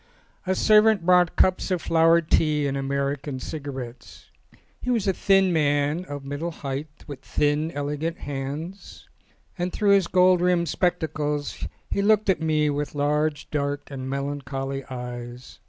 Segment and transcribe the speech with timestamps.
[0.47, 4.31] A servant brought cups of flowered tea and American cigarettes.
[4.81, 9.07] He was a thin man, of the middle height, with thin, elegant hands;
[9.59, 14.83] and through his gold rimmed spectacles he looked at me with large, dark, and melancholy
[14.85, 15.59] eyes.